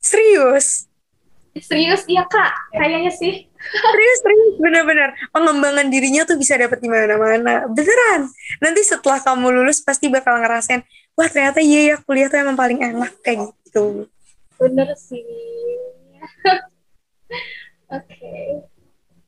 [0.00, 0.88] Serius.
[1.56, 2.52] Serius iya kak.
[2.76, 3.48] Kayaknya sih.
[3.56, 5.16] Serius serius bener-bener.
[5.32, 7.64] Pengembangan dirinya tuh bisa dapet di mana-mana.
[7.72, 8.28] Beneran.
[8.60, 10.84] Nanti setelah kamu lulus pasti bakal ngerasain
[11.16, 13.65] wah ternyata iya ya kuliah tuh emang paling enak kayak gitu
[14.56, 15.20] bener sih
[17.92, 18.64] oke okay.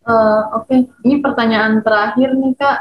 [0.09, 0.89] uh, oke okay.
[1.05, 2.79] ini pertanyaan terakhir nih kak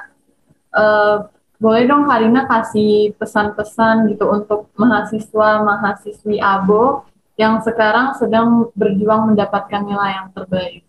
[0.74, 1.28] uh,
[1.58, 9.82] boleh dong Karina kasih pesan-pesan gitu untuk mahasiswa mahasiswi abo yang sekarang sedang berjuang mendapatkan
[9.86, 10.86] nilai yang terbaik?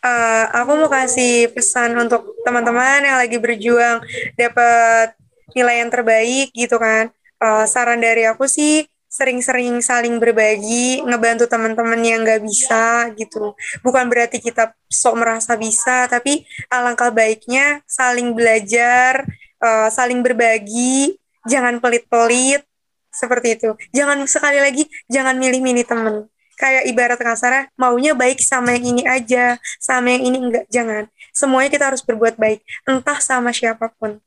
[0.00, 4.00] Uh, aku mau kasih pesan untuk teman-teman yang lagi berjuang
[4.36, 5.12] dapat
[5.52, 7.12] nilai yang terbaik gitu kan.
[7.40, 8.88] Uh, saran dari aku sih
[9.20, 13.52] sering-sering saling berbagi, ngebantu teman-teman yang nggak bisa gitu.
[13.84, 19.28] Bukan berarti kita sok merasa bisa, tapi alangkah baiknya saling belajar,
[19.60, 22.64] uh, saling berbagi, jangan pelit-pelit,
[23.12, 23.70] seperti itu.
[23.92, 26.16] Jangan sekali lagi jangan milih-milih temen.
[26.56, 31.04] Kayak ibarat kasarnya maunya baik sama yang ini aja sama yang ini enggak jangan.
[31.34, 34.22] Semuanya kita harus berbuat baik entah sama siapa pun.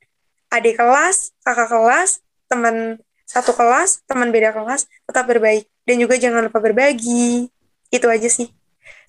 [0.54, 3.02] Adik kelas kakak kelas teman
[3.34, 5.66] satu kelas teman beda kelas tetap berbaik.
[5.84, 7.50] Dan juga jangan lupa berbagi.
[7.90, 8.54] Itu aja sih.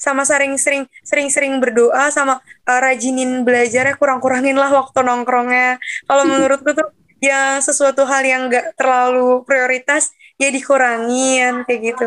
[0.01, 5.77] Sama sering-sering sering-sering berdoa sama uh, rajinin belajarnya kurang-kurangin lah waktu nongkrongnya.
[6.09, 6.89] Kalau menurutku tuh
[7.21, 12.07] yang sesuatu hal yang nggak terlalu prioritas ya dikurangin kayak gitu.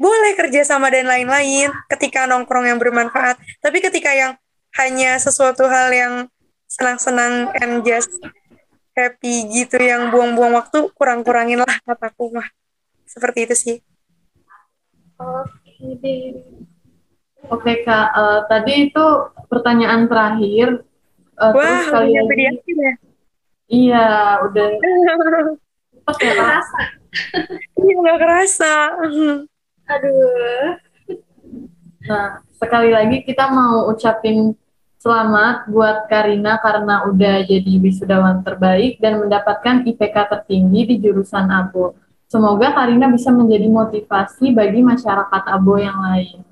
[0.00, 3.36] Boleh kerja sama dan lain-lain ketika nongkrong yang bermanfaat.
[3.60, 4.32] Tapi ketika yang
[4.80, 6.14] hanya sesuatu hal yang
[6.66, 8.10] senang-senang and just
[8.96, 12.48] happy gitu yang buang-buang waktu kurang-kurangin lah kataku mah
[13.04, 13.76] seperti itu sih
[15.20, 16.00] oke
[17.52, 19.06] oke kak uh, tadi itu
[19.52, 20.80] pertanyaan terakhir
[21.36, 22.92] uh, wah terus kali ya
[23.66, 24.06] Iya,
[24.46, 24.66] udah.
[26.06, 26.80] Pas ya, kerasa.
[27.80, 28.72] Iya, nggak kerasa.
[29.88, 30.76] Aduh.
[32.06, 34.54] Nah, sekali lagi kita mau ucapin
[34.96, 41.94] selamat buat Karina karena udah jadi wisudawan terbaik dan mendapatkan IPK tertinggi di jurusan Abo.
[42.26, 46.42] Semoga Karina bisa menjadi motivasi bagi masyarakat Abo yang lain.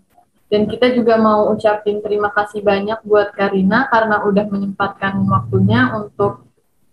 [0.46, 6.46] Dan kita juga mau ucapin terima kasih banyak buat Karina karena udah menyempatkan waktunya untuk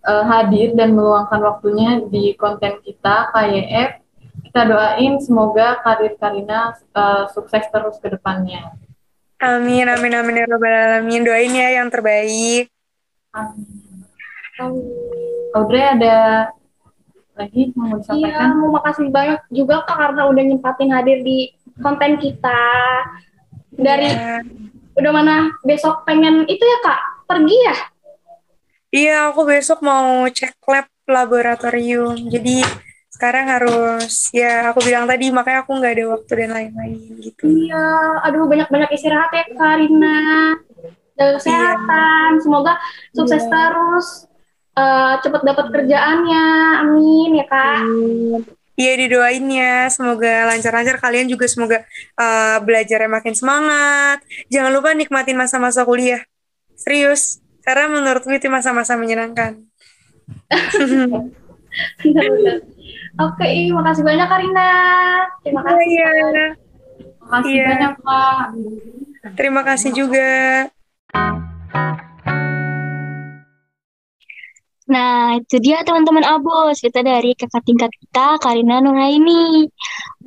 [0.07, 4.01] uh, hadir dan meluangkan waktunya di konten kita KYF.
[4.49, 8.73] Kita doain semoga karir Karina uh, sukses terus ke depannya.
[9.41, 11.25] Amin, amin, amin ya robbal alamin.
[11.25, 12.69] Doain ya yang terbaik.
[13.33, 13.65] Amin.
[15.51, 16.47] Audrey ada
[17.33, 18.49] lagi mau Iya, disampaikan?
[18.55, 21.49] mau makasih banyak juga Kak karena udah nyempatin hadir di
[21.81, 22.61] konten kita.
[23.73, 24.45] Dari Iya.
[24.93, 27.75] udah mana besok pengen itu ya Kak, pergi ya?
[28.91, 32.29] Iya, aku besok mau cek lab laboratorium.
[32.29, 32.61] Jadi
[33.21, 37.45] sekarang harus, ya aku bilang tadi, makanya aku nggak ada waktu dan lain-lain gitu.
[37.45, 40.57] Iya, aduh banyak-banyak istirahat ya Karina.
[41.13, 42.81] Jaga kesehatan, semoga
[43.13, 43.53] sukses Iya.
[43.53, 44.07] terus.
[44.73, 46.45] Eh, cepet dapat kerjaannya,
[46.81, 47.85] amin ya Kak.
[48.73, 50.97] Iya didoainnya, semoga lancar-lancar.
[50.97, 51.85] Kalian juga semoga
[52.17, 54.25] uh, belajarnya makin semangat.
[54.49, 56.25] Jangan lupa nikmatin masa-masa kuliah.
[56.73, 59.61] Serius, karena menurutku itu masa-masa menyenangkan.
[63.19, 64.71] Oke, makasih banyak Karina.
[65.43, 65.87] Terima kasih.
[65.91, 66.11] Iya,
[67.21, 67.67] Makasih Iya.
[67.67, 68.45] banyak, Kak.
[69.37, 70.29] terima kasih juga.
[74.91, 79.71] Nah, itu dia teman-teman Abos, cerita dari kakak tingkat kita, Karina Nuraini.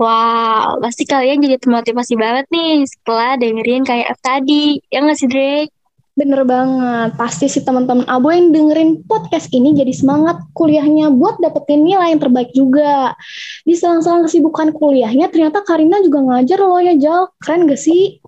[0.01, 4.81] Wow, pasti kalian jadi termotivasi banget nih setelah dengerin kayak F tadi.
[4.89, 5.73] Ya nggak sih, Drake?
[6.15, 11.83] Bener banget, pasti sih teman-teman Abo yang dengerin podcast ini jadi semangat kuliahnya buat dapetin
[11.83, 13.19] nilai yang terbaik juga.
[13.67, 18.23] Di selang-selang kesibukan kuliahnya ternyata Karina juga ngajar loh ya Jal, keren gak sih?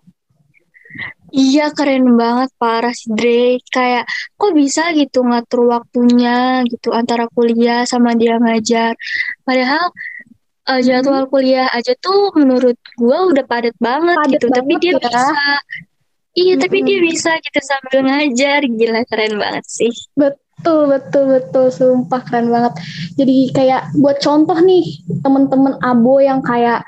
[1.31, 3.67] Iya, keren banget parah sih, Drake.
[3.71, 8.99] Kayak, kok bisa gitu ngatur waktunya gitu antara kuliah sama dia ngajar.
[9.47, 9.95] Padahal
[10.75, 14.47] eh, jadwal kuliah aja tuh menurut gua udah padat banget Padat gitu.
[14.51, 14.99] Tapi banget dia ya.
[15.07, 15.31] bisa,
[16.37, 18.61] iya, tapi dia bisa gitu sambil ngajar.
[18.69, 19.93] Gila, keren banget sih.
[20.15, 22.77] Betul, betul, betul, sumpah keren banget.
[23.17, 24.85] Jadi kayak buat contoh nih
[25.25, 26.85] teman-teman Abo yang kayak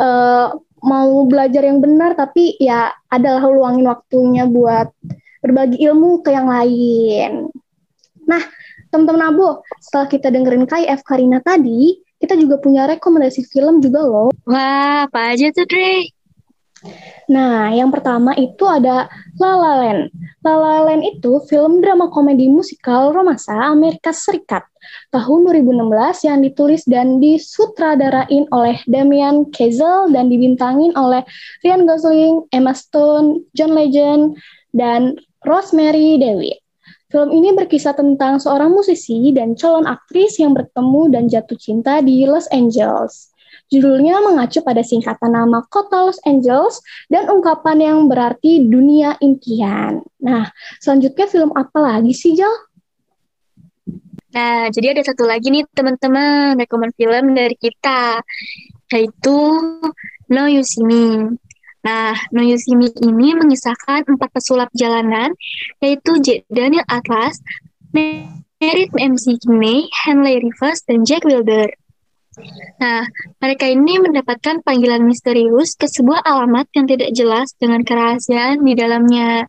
[0.00, 0.48] eh,
[0.82, 4.88] mau belajar yang benar tapi ya adalah luangin waktunya buat
[5.42, 7.50] berbagi ilmu ke yang lain.
[8.28, 8.42] Nah,
[8.90, 9.48] teman-teman Abo,
[9.80, 14.28] setelah kita dengerin KF Karina tadi, kita juga punya rekomendasi film juga loh.
[14.44, 16.17] Wah, apa aja tuh, Drake?
[17.28, 20.14] Nah, yang pertama itu ada La La Land.
[20.46, 24.62] La La Land itu film drama komedi musikal romansa Amerika Serikat
[25.10, 31.26] tahun 2016 yang ditulis dan disutradarain oleh Damien Chazelle dan dibintangin oleh
[31.66, 34.38] Ryan Gosling, Emma Stone, John Legend,
[34.72, 36.62] dan Rosemary DeWitt.
[37.08, 42.28] Film ini berkisah tentang seorang musisi dan calon aktris yang bertemu dan jatuh cinta di
[42.28, 43.32] Los Angeles.
[43.68, 46.80] Judulnya mengacu pada singkatan nama kota Los Angeles
[47.12, 50.00] dan ungkapan yang berarti dunia impian.
[50.24, 50.48] Nah,
[50.80, 52.48] selanjutnya film apa lagi sih, Jal?
[54.28, 58.20] Nah, jadi ada satu lagi nih teman-teman, rekomen film dari kita,
[58.92, 59.36] yaitu
[60.28, 61.32] No You See Me.
[61.84, 65.32] Nah, No You See Me ini mengisahkan empat pesulap jalanan,
[65.80, 66.44] yaitu J.
[66.52, 67.40] Daniel Atlas,
[67.92, 71.72] Merit MC Kinney, Henley Rivers, dan Jack Wilder.
[72.78, 73.02] Nah,
[73.42, 79.46] mereka ini mendapatkan panggilan misterius ke sebuah alamat yang tidak jelas dengan kerahasiaan di dalamnya.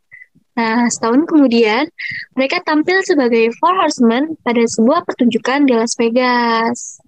[0.58, 1.88] Nah, setahun kemudian,
[2.36, 7.00] mereka tampil sebagai Four Horsemen pada sebuah pertunjukan di Las Vegas.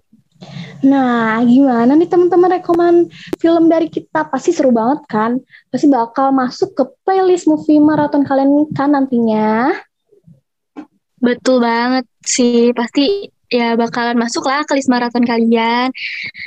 [0.81, 2.95] Nah, gimana nih teman-teman rekomen
[3.37, 4.25] film dari kita?
[4.25, 5.37] Pasti seru banget kan?
[5.69, 9.75] Pasti bakal masuk ke playlist movie maraton kalian kan nantinya.
[11.21, 15.91] Betul banget sih, pasti ya bakalan masuk lah ke list maraton kalian.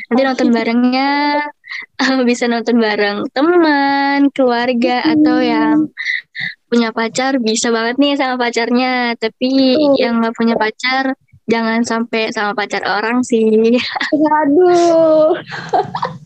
[0.08, 1.44] Nanti nonton barengnya,
[2.28, 5.92] bisa nonton bareng teman, keluarga, atau yang
[6.72, 9.14] punya pacar bisa banget nih sama pacarnya.
[9.20, 10.00] Tapi Betul.
[10.00, 11.12] yang nggak punya pacar,
[11.44, 13.76] jangan sampai sama pacar orang sih.
[14.40, 15.36] Aduh.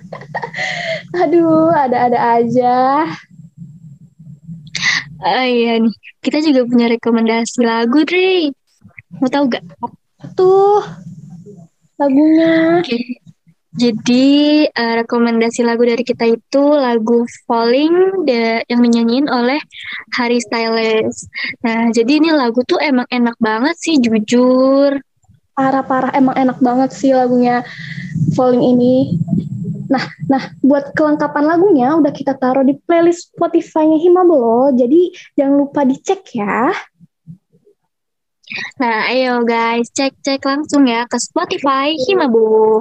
[1.26, 3.04] Aduh, ada-ada aja.
[5.18, 5.90] Oh iya nih,
[6.22, 8.54] kita juga punya rekomendasi lagu, Dre.
[9.18, 9.66] Mau tahu gak?
[10.34, 10.82] Tuh,
[11.94, 12.82] lagunya.
[12.82, 12.98] Oke.
[13.78, 19.62] Jadi eh, rekomendasi lagu dari kita itu lagu Falling da- yang dinyanyiin oleh
[20.18, 21.30] Harry Styles.
[21.62, 24.98] Nah, jadi ini lagu tuh emang enak banget sih jujur.
[25.54, 27.62] Parah-parah, emang enak banget sih lagunya
[28.34, 29.14] Falling ini.
[29.86, 34.74] Nah, nah buat kelengkapan lagunya udah kita taruh di playlist Spotify-nya Himabolo.
[34.74, 36.74] Jadi jangan lupa dicek ya.
[38.80, 42.80] Nah, ayo guys, cek-cek langsung ya ke Spotify Himabo.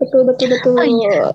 [0.00, 0.74] Betul, betul, betul.
[0.78, 1.32] Oh iya.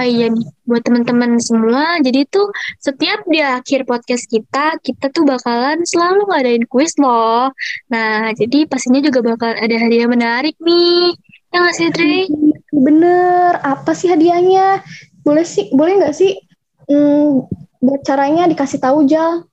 [0.00, 2.48] Oh iya nih, buat teman-teman semua, jadi tuh
[2.80, 7.52] setiap di akhir podcast kita, kita tuh bakalan selalu ngadain kuis loh.
[7.92, 11.12] Nah, jadi pastinya juga bakal ada hadiah menarik nih.
[11.52, 12.24] Ya nggak sih, Dre?
[12.72, 14.80] Bener, apa sih hadiahnya?
[15.22, 16.40] Boleh sih, boleh nggak sih?
[16.88, 17.46] Hmm,
[17.84, 19.44] Buat caranya dikasih tahu, Jal.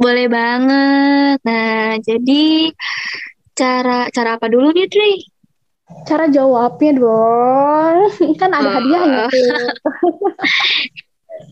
[0.00, 1.38] Boleh banget.
[1.44, 2.72] Nah, jadi
[3.52, 5.12] cara cara apa dulu nih, Tri?
[6.08, 7.96] Cara jawabnya dong.
[8.40, 8.72] Kan ada Oh.
[8.80, 9.44] hadiahnya tuh.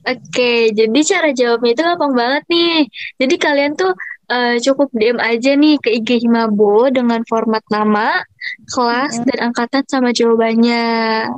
[0.09, 2.76] Oke, jadi cara jawabnya itu gampang banget nih.
[3.20, 3.92] Jadi kalian tuh
[4.28, 8.20] eh, cukup DM aja nih ke IG Himabo dengan format nama,
[8.68, 11.28] kelas, dan angkatan sama jawabannya.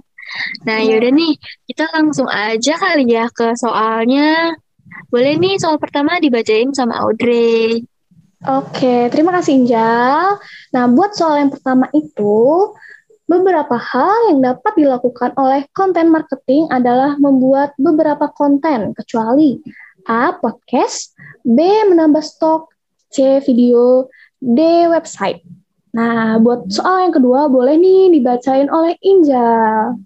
[0.66, 1.34] Nah, yaudah nih,
[1.66, 4.54] kita langsung aja kali ya ke soalnya.
[5.10, 7.82] Boleh nih, soal pertama dibacain sama Audrey.
[8.40, 10.40] Oke, terima kasih Injal.
[10.72, 12.72] Nah, buat soal yang pertama itu,
[13.28, 19.60] beberapa hal yang dapat dilakukan oleh konten marketing adalah membuat beberapa konten, kecuali
[20.08, 20.32] A.
[20.34, 21.12] Podcast,
[21.44, 21.60] B.
[21.92, 22.72] Menambah stok,
[23.12, 23.44] C.
[23.44, 24.08] Video,
[24.40, 24.88] D.
[24.88, 25.44] Website.
[25.92, 30.00] Nah, buat soal yang kedua, boleh nih dibacain oleh Injal.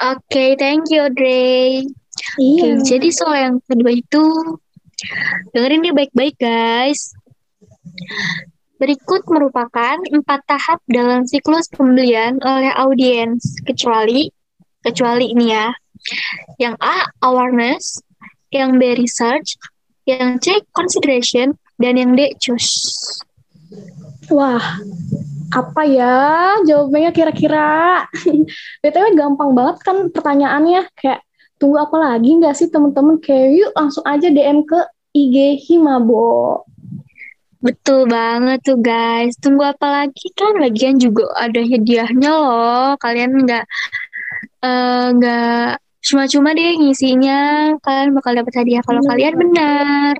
[0.00, 1.88] Oke, thank you, Audrey.
[2.36, 2.76] Oke, Iya.
[2.84, 4.22] jadi soal yang kedua itu
[5.54, 7.14] dengerin nih baik-baik guys.
[8.78, 14.30] Berikut merupakan empat tahap dalam siklus pembelian oleh audiens, kecuali
[14.86, 15.74] kecuali ini ya.
[16.62, 17.98] Yang A awareness,
[18.54, 19.58] yang B research,
[20.06, 23.18] yang C consideration, dan yang D choose.
[24.30, 24.78] Wah,
[25.50, 26.14] apa ya
[26.62, 28.04] jawabannya kira-kira?
[28.84, 31.24] BTW gampang banget kan pertanyaannya kayak
[31.58, 34.78] tunggu apa lagi nggak sih teman-teman kayak yuk langsung aja DM ke
[35.12, 35.36] IG
[35.66, 36.62] Himabo.
[37.58, 39.34] Betul banget tuh guys.
[39.42, 42.88] Tunggu apa lagi kan lagian juga ada hadiahnya loh.
[43.02, 43.64] Kalian nggak
[44.62, 45.68] eh, nggak
[46.06, 47.74] cuma-cuma deh ngisinya.
[47.82, 49.10] Kalian bakal dapat hadiah kalau Bener.
[49.10, 50.14] kalian benar.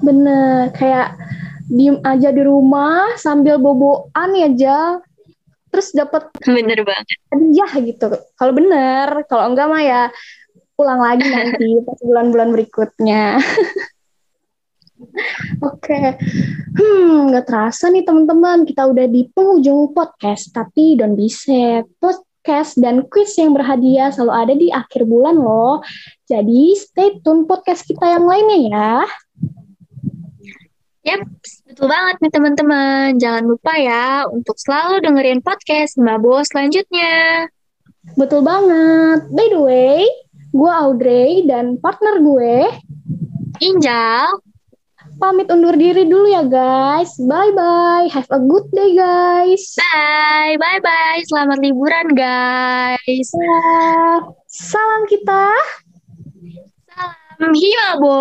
[0.00, 1.08] Bener, kayak
[1.68, 5.04] diem aja di rumah sambil boboan ya Jal.
[5.68, 7.20] Terus dapat Bener banget.
[7.28, 8.06] hadiah gitu.
[8.32, 10.02] Kalau bener, kalau enggak mah ya
[10.76, 13.36] ulang lagi nanti pas bulan-bulan berikutnya.
[15.60, 16.16] Oke,
[16.76, 21.84] hmm, nggak terasa nih teman-teman, kita udah di penghujung podcast, tapi don't be sad.
[22.00, 25.84] Podcast dan quiz yang berhadiah selalu ada di akhir bulan loh.
[26.28, 28.92] Jadi stay tune podcast kita yang lainnya ya.
[31.06, 31.22] Yap,
[31.68, 33.06] betul banget nih teman-teman.
[33.20, 37.46] Jangan lupa ya untuk selalu dengerin podcast Mabo selanjutnya.
[38.18, 39.30] Betul banget.
[39.30, 40.02] By the way,
[40.56, 42.72] gue Audrey dan partner gue
[43.56, 44.28] Injal,
[45.16, 47.16] pamit undur diri dulu ya guys.
[47.16, 48.12] Bye-bye.
[48.12, 49.80] Have a good day guys.
[49.80, 51.24] bye, bye-bye.
[51.24, 53.28] Selamat liburan guys.
[54.52, 55.48] Salam kita.
[56.92, 58.20] Salam Himabo.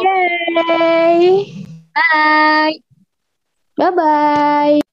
[0.00, 1.20] Yay.
[1.92, 2.80] Bye.
[3.76, 4.89] Bye-bye.